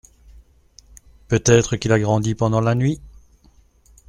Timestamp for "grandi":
1.99-2.33